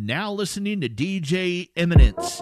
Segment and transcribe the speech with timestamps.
[0.00, 2.40] Now listening to DJ Eminence.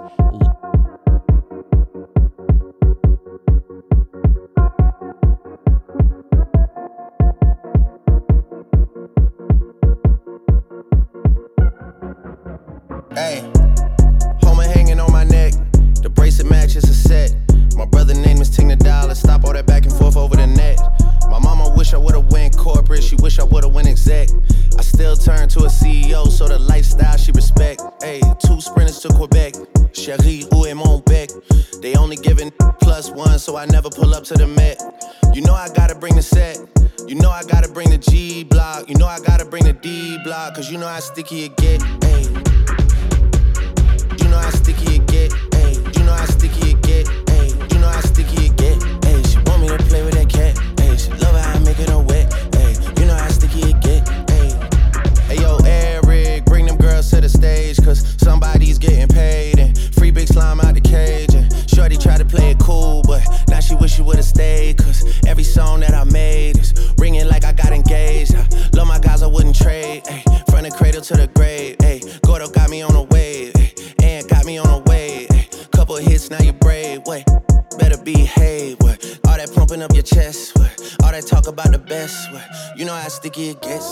[33.16, 34.80] One, so I never pull up to the Met.
[35.34, 36.58] You know I gotta bring the set.
[37.08, 38.88] You know I gotta bring the G block.
[38.88, 40.54] You know I gotta bring the D block.
[40.54, 41.82] Cause you know how sticky it get.
[42.04, 42.22] Hey.
[44.22, 45.32] You know how sticky it get.
[45.54, 45.72] Hey.
[45.96, 47.08] You know how sticky it get.
[47.30, 47.48] Hey.
[47.72, 48.82] You know how sticky it get.
[49.04, 49.22] Hey.
[49.22, 50.58] She want me to play with that cat.
[50.78, 50.96] Hey.
[50.96, 52.32] She love how I make it all wet.
[52.54, 52.76] Hey.
[53.00, 54.06] You know how sticky it get.
[55.26, 57.82] Hey yo, Eric, bring them girls to the stage.
[57.82, 59.58] Cause somebody's getting paid.
[59.58, 61.34] And free big slime out the cage.
[61.34, 63.02] And Shorty tried to play it cool,
[64.16, 64.78] would've stayed.
[64.78, 68.34] Cause every song that I made is ringing like I got engaged.
[68.34, 70.02] I love my guys, I wouldn't trade.
[70.08, 71.76] Ay, from the cradle to the grave.
[71.82, 73.52] Ay, Gordo got me on a wave.
[73.56, 75.28] Ay, and got me on a wave.
[75.30, 77.02] Ay, couple hits, now you brave.
[77.04, 77.24] Wait,
[77.78, 78.78] better behave.
[78.80, 79.20] What?
[79.28, 80.56] All that pumping up your chest.
[80.56, 80.96] What?
[81.02, 82.32] All that talk about the best.
[82.32, 82.44] What?
[82.76, 83.86] You know how sticky it gets.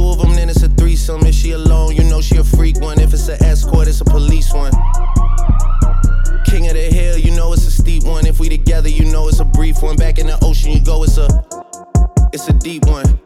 [0.00, 1.20] Two of them, then it's a threesome.
[1.26, 3.00] If she alone, you know she a freak one.
[3.00, 4.72] If it's an escort, it's a police one.
[6.44, 8.26] King of the hill, you know it's a steep one.
[8.26, 9.96] If we together, you know it's a brief one.
[9.96, 11.28] Back in the ocean, you go, it's a,
[12.32, 13.18] it's a deep one.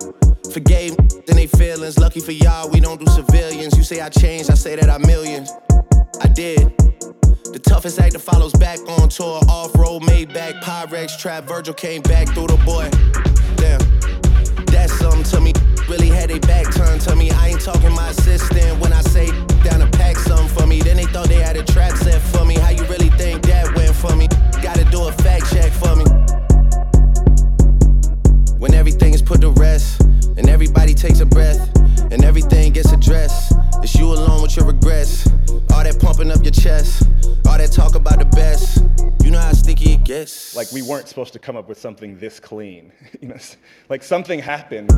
[0.53, 1.99] Forgave then they feelings.
[1.99, 3.77] Lucky for y'all, we don't do civilians.
[3.77, 5.51] You say I changed, I say that I millions.
[6.23, 6.77] I did.
[7.55, 9.41] The toughest actor follows back on tour.
[9.49, 11.45] Off road, made back, Pyrex, trap.
[11.45, 12.91] Virgil came back through the boy.
[17.65, 19.27] Talking my assistant when I say
[19.63, 20.83] down to pack something for me.
[20.83, 22.57] Then they thought they had a trap set for me.
[22.57, 24.29] How you really think that went for me?
[24.63, 26.05] Gotta do a fact check for me.
[28.59, 30.03] When everything is put to rest,
[30.37, 31.75] and everybody takes a breath,
[32.13, 35.27] and everything gets addressed, it's you alone with your regrets.
[35.73, 37.05] All that pumping up your chest,
[37.49, 38.85] all that talk about the best.
[39.25, 40.55] You know how sticky it gets.
[40.55, 42.93] Like we weren't supposed to come up with something this clean.
[43.23, 43.39] you know,
[43.89, 44.91] like something happened.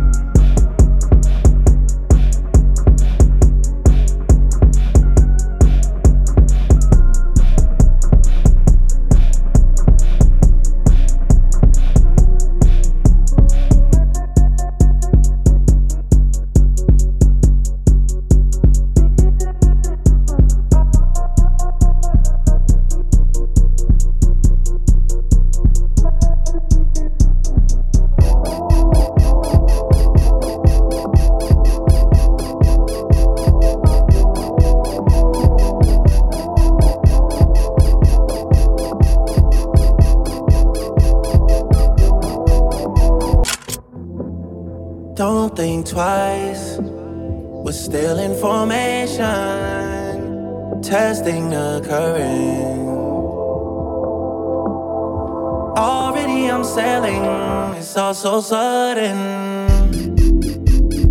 [58.16, 59.36] So sudden.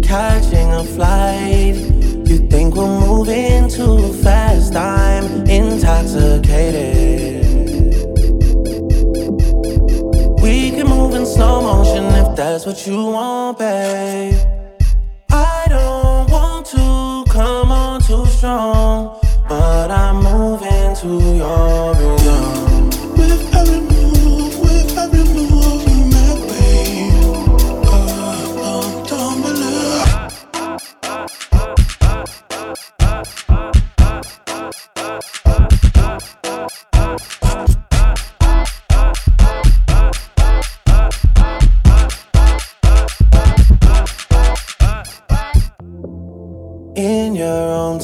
[0.01, 1.75] Catching a flight,
[2.27, 4.75] you think we're moving too fast.
[4.75, 7.45] I'm intoxicated.
[10.41, 14.33] We can move in slow motion if that's what you want, babe.
[15.29, 21.07] I don't want to come on too strong, but I'm moving to
[21.37, 22.54] your rhythm.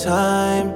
[0.03, 0.71] Time,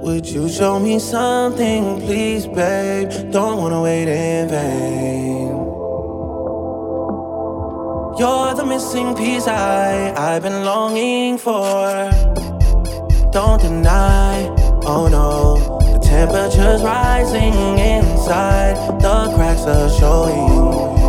[0.00, 3.10] would you show me something, please, babe?
[3.30, 5.48] Don't wanna wait in vain.
[8.18, 12.10] You're the missing piece I, I've been longing for.
[13.32, 14.46] Don't deny,
[14.86, 21.03] oh no, the temperature's rising inside, the cracks are showing.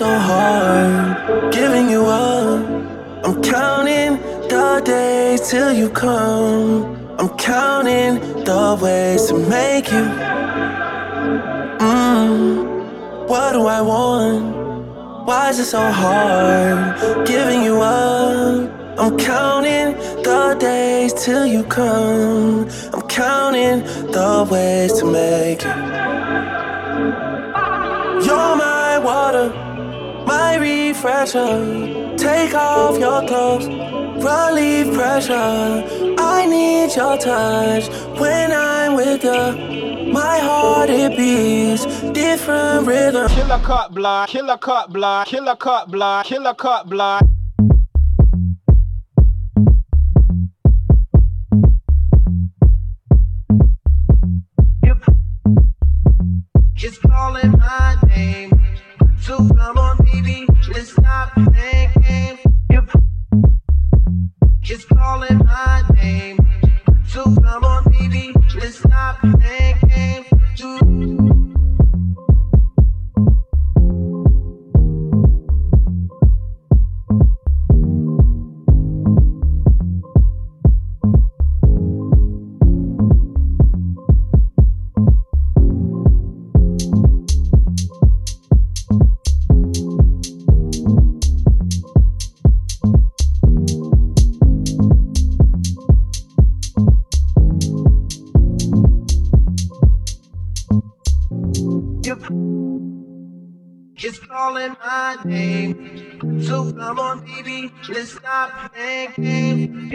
[0.00, 2.64] So hard giving you up?
[3.22, 4.16] I'm counting
[4.48, 6.96] the days till you come.
[7.18, 8.14] I'm counting
[8.44, 10.06] the ways to make you.
[11.84, 15.26] Mmm, what do I want?
[15.26, 18.70] Why is it so hard giving you up?
[18.98, 19.88] I'm counting
[20.22, 22.70] the days till you come.
[22.94, 23.80] I'm counting
[24.16, 25.76] the ways to make it.
[28.26, 29.48] You're my water,
[30.30, 32.16] my refresher.
[32.16, 33.66] Take off your clothes,
[34.28, 35.72] relieve pressure.
[36.32, 37.84] I need your touch
[38.20, 40.12] when I'm with you.
[40.12, 43.28] My heart it beats different rhythm.
[43.28, 47.22] Killer cut block, killer cut block, killer cut block, killer cut block.
[56.82, 57.79] It's calling my
[61.36, 61.69] let's
[104.60, 106.42] calling my name.
[106.42, 109.92] So come on, baby, let's stop playing games.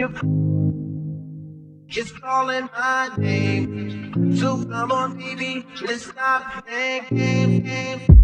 [1.88, 4.36] It's calling my name.
[4.36, 8.15] So come on, baby, let's stop playing games.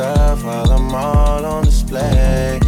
[0.00, 2.59] Myself while I'm all on display.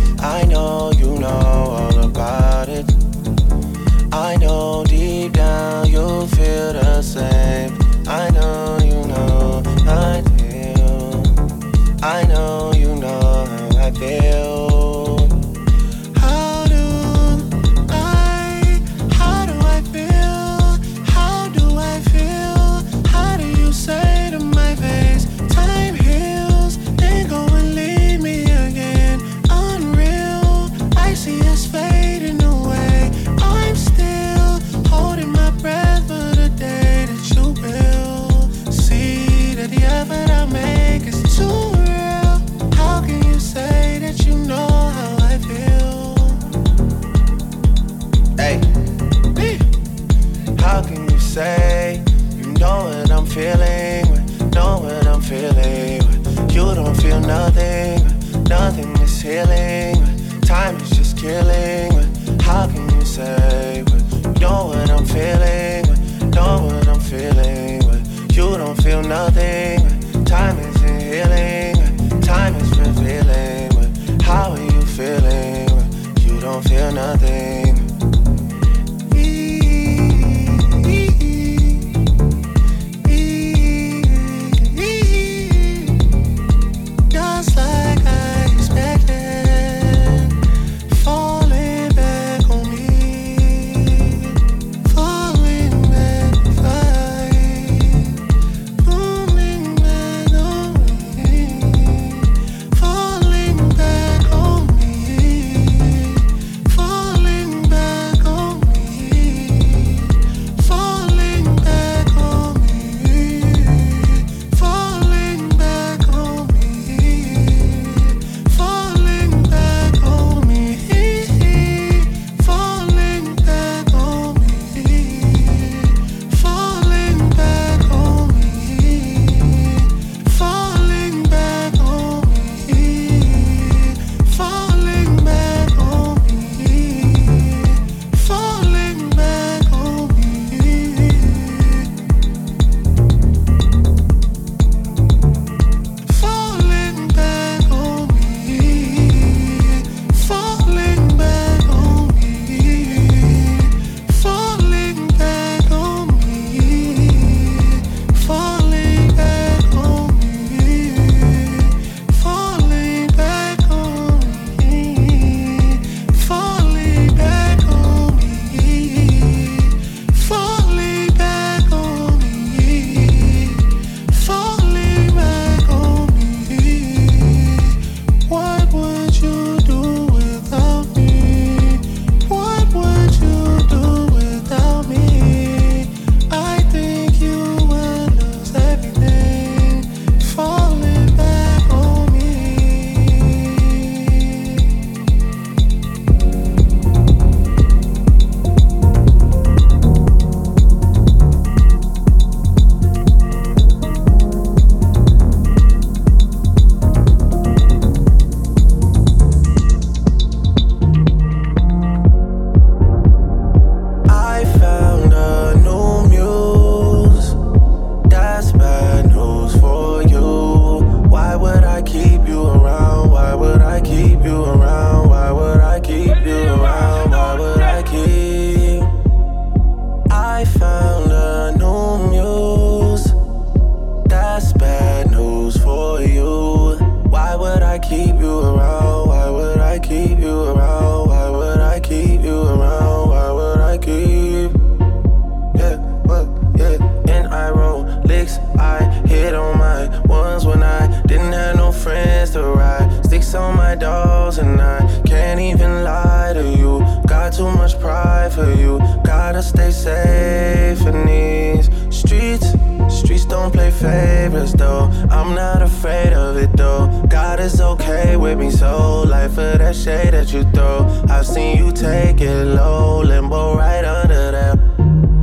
[257.33, 258.79] Too much pride for you.
[259.05, 262.47] Gotta stay safe in these streets.
[262.91, 264.91] Streets don't play favorites though.
[265.11, 267.05] I'm not afraid of it though.
[267.09, 270.87] God is okay with me, so life for that shade that you throw.
[271.09, 274.57] I've seen you take it low, limbo right under there.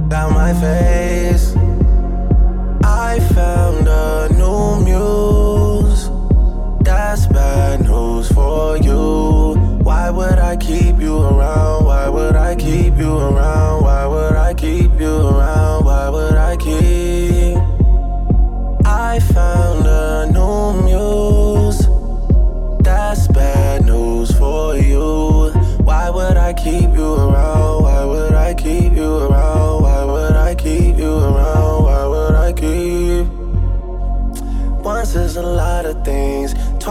[0.10, 1.49] Got my face.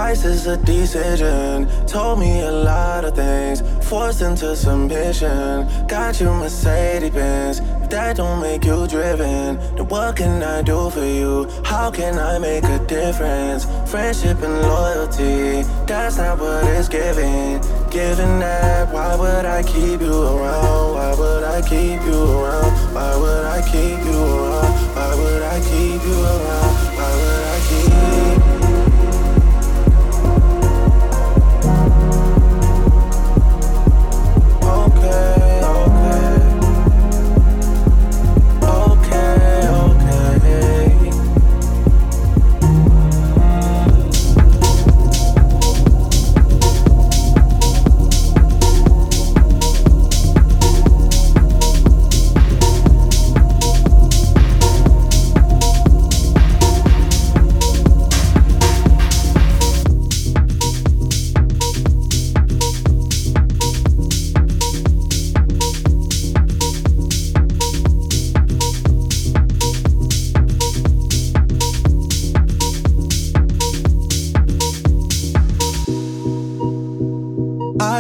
[0.09, 1.69] Twice is a decision.
[1.87, 5.69] Told me a lot of things, forced into submission.
[5.87, 7.61] Got you Mercedes Benz,
[7.91, 11.47] that don't make you driven, then what can I do for you?
[11.63, 13.67] How can I make a difference?
[13.91, 17.61] Friendship and loyalty, that's not what it's giving.
[17.91, 20.95] Given that, why would I keep you around?
[20.97, 22.73] Why would I keep you around?
[22.95, 24.73] Why would I keep you around?
[24.97, 26.73] Why would I keep you around?
[26.97, 28.38] Why would I keep?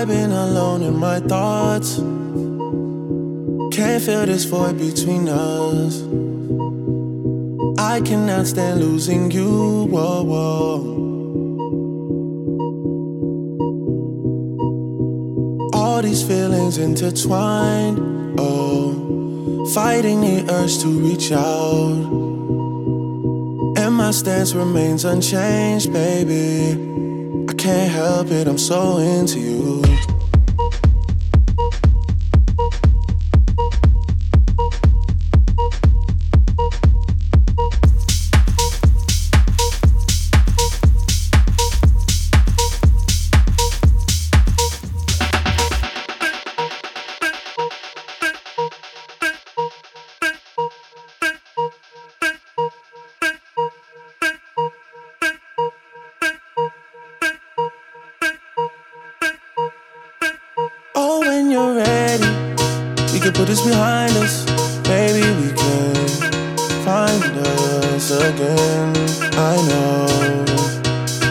[0.00, 1.96] I've been alone in my thoughts.
[3.76, 6.02] Can't feel this void between us.
[7.76, 9.88] I cannot stand losing you.
[9.90, 10.76] Whoa, whoa.
[15.74, 17.98] All these feelings intertwined.
[18.38, 22.06] Oh, fighting the urge to reach out.
[23.76, 26.86] And my stance remains unchanged, baby.
[27.48, 29.87] I can't help it, I'm so into you.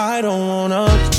[0.00, 1.17] I don't wanna